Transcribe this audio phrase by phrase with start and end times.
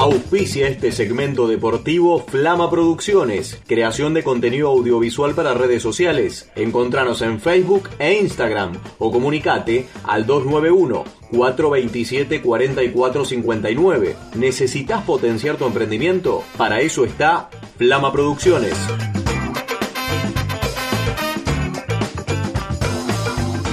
[0.00, 6.48] Auspicia este segmento deportivo Flama Producciones, creación de contenido audiovisual para redes sociales.
[6.54, 14.16] Encontranos en Facebook e Instagram o comunicate al 291 427 4459.
[14.36, 16.44] ¿Necesitas potenciar tu emprendimiento?
[16.56, 18.76] Para eso está Flama Producciones.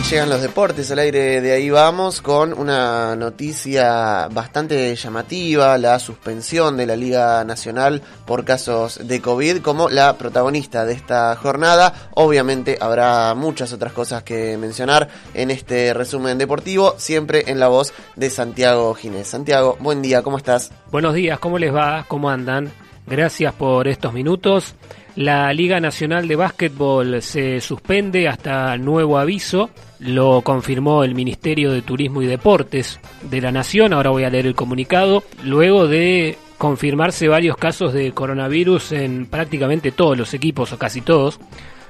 [0.10, 6.78] Llegan los deportes al aire de ahí vamos con una noticia bastante llamativa, la suspensión
[6.78, 12.10] de la Liga Nacional por casos de COVID como la protagonista de esta jornada.
[12.14, 17.92] Obviamente habrá muchas otras cosas que mencionar en este resumen deportivo, siempre en la voz
[18.16, 19.28] de Santiago Ginés.
[19.28, 20.72] Santiago, buen día, ¿cómo estás?
[20.92, 22.06] Buenos días, ¿cómo les va?
[22.08, 22.72] ¿Cómo andan?
[23.08, 24.76] Gracias por estos minutos.
[25.16, 29.70] La Liga Nacional de Básquetbol se suspende hasta nuevo aviso.
[30.00, 33.94] Lo confirmó el Ministerio de Turismo y Deportes de la Nación.
[33.94, 35.24] Ahora voy a leer el comunicado.
[35.44, 41.40] Luego de confirmarse varios casos de coronavirus en prácticamente todos los equipos, o casi todos,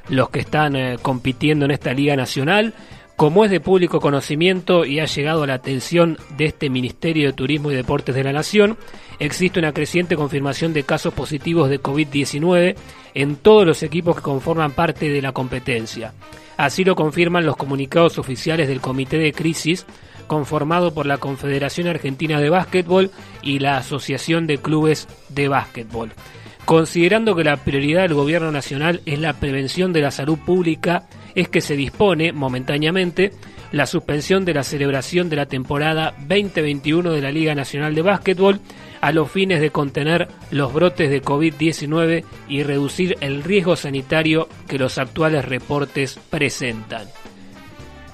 [0.10, 2.76] los que están eh, compitiendo en esta Liga Nacional.
[3.16, 7.34] Como es de público conocimiento y ha llegado a la atención de este Ministerio de
[7.34, 8.78] Turismo y Deportes de la Nación,
[9.20, 12.76] existe una creciente confirmación de casos positivos de COVID-19
[13.14, 16.14] en todos los equipos que conforman parte de la competencia.
[16.58, 19.86] Así lo confirman los comunicados oficiales del Comité de Crisis,
[20.28, 26.12] conformado por la Confederación Argentina de Básquetbol y la Asociación de Clubes de Básquetbol.
[26.66, 31.04] Considerando que la prioridad del Gobierno Nacional es la prevención de la salud pública,
[31.36, 33.34] es que se dispone momentáneamente
[33.72, 38.60] la suspensión de la celebración de la temporada 2021 de la Liga Nacional de Básquetbol
[39.00, 44.80] a los fines de contener los brotes de COVID-19 y reducir el riesgo sanitario que
[44.80, 47.06] los actuales reportes presentan.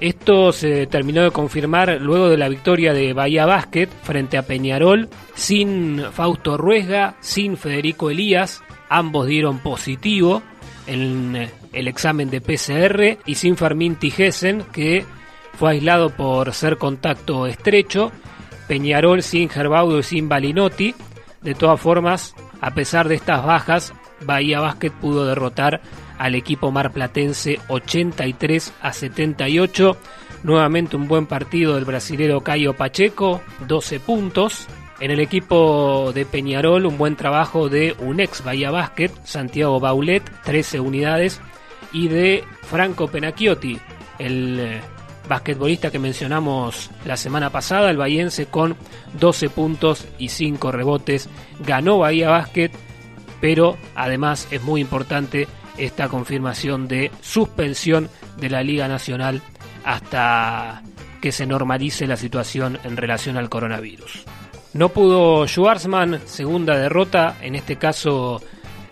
[0.01, 5.09] Esto se terminó de confirmar luego de la victoria de Bahía Basket frente a Peñarol,
[5.35, 10.41] sin Fausto Ruesga, sin Federico Elías, ambos dieron positivo
[10.87, 15.05] en el examen de PCR y sin Fermín Tijesen, que
[15.53, 18.11] fue aislado por ser contacto estrecho,
[18.67, 20.95] Peñarol sin Gerbaudo y sin Balinotti.
[21.43, 25.79] De todas formas, a pesar de estas bajas, Bahía Basket pudo derrotar
[26.21, 29.97] al equipo marplatense 83 a 78.
[30.43, 34.67] Nuevamente un buen partido del brasilero Caio Pacheco, 12 puntos.
[34.99, 40.21] En el equipo de Peñarol, un buen trabajo de un ex Bahía Basket, Santiago Baulet,
[40.43, 41.41] 13 unidades,
[41.91, 43.79] y de Franco Penacchiotti,
[44.19, 44.81] el eh,
[45.27, 48.75] basquetbolista que mencionamos la semana pasada, el bahiense con
[49.19, 51.29] 12 puntos y 5 rebotes.
[51.65, 52.69] Ganó Bahía Basket,
[53.39, 59.41] pero además es muy importante esta confirmación de suspensión de la Liga Nacional
[59.83, 60.83] hasta
[61.21, 64.23] que se normalice la situación en relación al coronavirus.
[64.73, 68.41] No pudo Schwarzman, segunda derrota, en este caso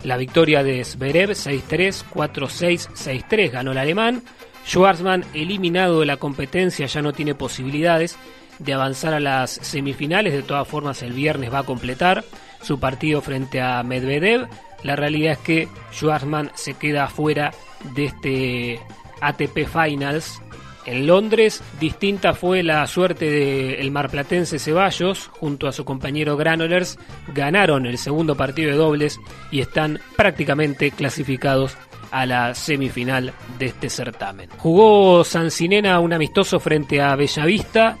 [0.04, 2.88] la victoria de Zverev 6-3, 4-6,
[3.28, 4.22] 6-3 ganó el alemán.
[4.66, 8.16] Schwarzman eliminado de la competencia ya no tiene posibilidades
[8.58, 12.24] de avanzar a las semifinales, de todas formas el viernes va a completar
[12.62, 14.48] su partido frente a Medvedev
[14.82, 17.52] la realidad es que Schwarzman se queda fuera
[17.94, 18.80] de este
[19.20, 20.40] ATP Finals.
[20.86, 26.98] En Londres, distinta fue la suerte del marplatense Ceballos, junto a su compañero Granolers,
[27.34, 29.20] ganaron el segundo partido de dobles
[29.50, 31.76] y están prácticamente clasificados
[32.10, 34.48] a la semifinal de este certamen.
[34.56, 37.98] Jugó Sancinena un amistoso frente a Bellavista,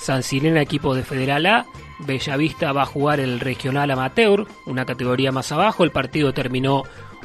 [0.00, 1.66] Sancinena equipo de Federal A,
[2.06, 5.84] Bellavista va a jugar el regional amateur, una categoría más abajo.
[5.84, 6.84] El partido terminó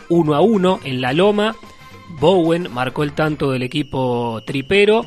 [0.09, 1.55] 1 a 1 en la Loma.
[2.19, 5.05] Bowen marcó el tanto del equipo tripero.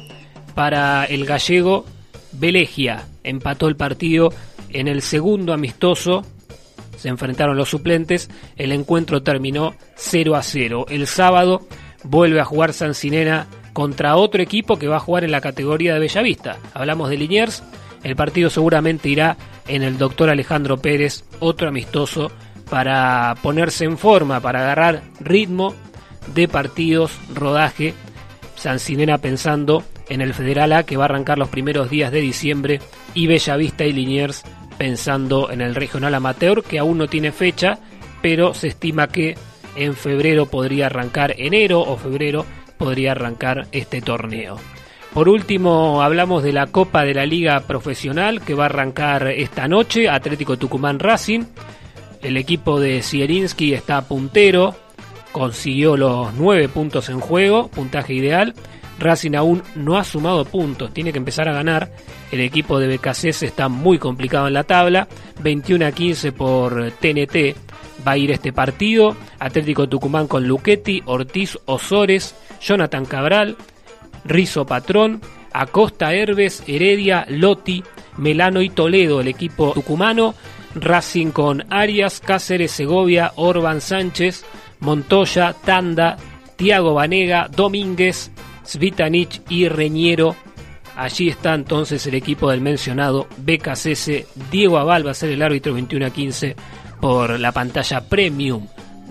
[0.54, 1.84] Para el gallego,
[2.32, 4.32] Belegia empató el partido
[4.70, 6.24] en el segundo amistoso.
[6.96, 8.28] Se enfrentaron los suplentes.
[8.56, 10.86] El encuentro terminó 0 a 0.
[10.88, 11.66] El sábado
[12.04, 16.00] vuelve a jugar Sancinena contra otro equipo que va a jugar en la categoría de
[16.00, 16.58] Bellavista.
[16.74, 17.62] Hablamos de Liniers.
[18.02, 19.36] El partido seguramente irá
[19.70, 22.30] en el doctor Alejandro Pérez, otro amistoso
[22.68, 25.74] para ponerse en forma, para agarrar ritmo
[26.34, 27.94] de partidos, rodaje.
[28.56, 32.80] Sancinena pensando en el Federal A que va a arrancar los primeros días de diciembre
[33.14, 34.42] y Bellavista y Liniers
[34.76, 37.78] pensando en el Regional Amateur que aún no tiene fecha,
[38.20, 39.36] pero se estima que
[39.76, 42.44] en febrero podría arrancar, enero o febrero
[42.76, 44.58] podría arrancar este torneo.
[45.12, 49.66] Por último, hablamos de la Copa de la Liga Profesional que va a arrancar esta
[49.66, 51.42] noche, Atlético Tucumán Racing.
[52.22, 54.76] El equipo de Sierinski está puntero,
[55.32, 58.54] consiguió los nueve puntos en juego, puntaje ideal.
[59.00, 61.90] Racing aún no ha sumado puntos, tiene que empezar a ganar.
[62.30, 65.08] El equipo de BKC está muy complicado en la tabla.
[65.42, 67.56] 21 a 15 por TNT
[68.06, 69.16] va a ir este partido.
[69.40, 73.56] Atlético Tucumán con Luchetti, Ortiz, Osores, Jonathan Cabral,
[74.24, 75.20] Rizo Patrón,
[75.52, 77.82] Acosta Herbes, Heredia, Lotti,
[78.16, 80.34] Melano y Toledo, el equipo tucumano.
[80.74, 84.44] Racing con Arias, Cáceres, Segovia, Orban Sánchez,
[84.80, 86.16] Montoya, Tanda,
[86.56, 88.30] Tiago Vanega, Domínguez,
[88.64, 90.36] Svitanich y Reñero.
[90.96, 94.26] Allí está entonces el equipo del mencionado BKCS.
[94.50, 96.56] Diego Aval va a ser el árbitro 21 a 15
[97.00, 98.66] por la pantalla premium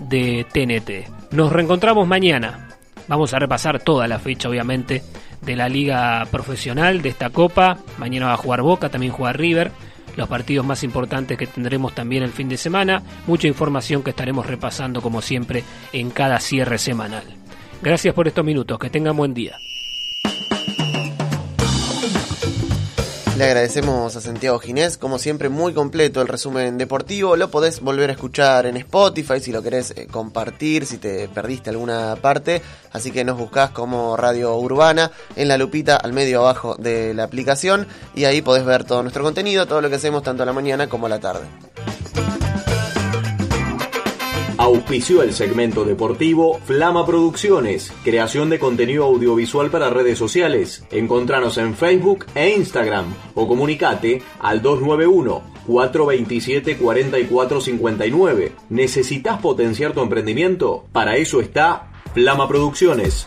[0.08, 1.32] de TNT.
[1.32, 2.69] Nos reencontramos mañana.
[3.08, 5.02] Vamos a repasar toda la fecha, obviamente,
[5.42, 7.78] de la liga profesional de esta copa.
[7.98, 9.72] Mañana va a jugar Boca, también juega River.
[10.16, 13.02] Los partidos más importantes que tendremos también el fin de semana.
[13.26, 17.24] Mucha información que estaremos repasando como siempre en cada cierre semanal.
[17.82, 19.56] Gracias por estos minutos, que tengan buen día.
[23.40, 27.36] Le agradecemos a Santiago Ginés, como siempre muy completo el resumen deportivo.
[27.36, 31.70] Lo podés volver a escuchar en Spotify si lo querés eh, compartir, si te perdiste
[31.70, 32.60] alguna parte.
[32.92, 37.24] Así que nos buscás como Radio Urbana en la lupita al medio abajo de la
[37.24, 40.52] aplicación y ahí podés ver todo nuestro contenido, todo lo que hacemos tanto a la
[40.52, 41.46] mañana como a la tarde.
[44.70, 50.84] Auspició el segmento deportivo Flama Producciones, creación de contenido audiovisual para redes sociales.
[50.92, 58.52] Encontranos en Facebook e Instagram o comunicate al 291 427 4459.
[58.68, 60.84] ¿Necesitas potenciar tu emprendimiento?
[60.92, 63.12] Para eso está Flama Producciones.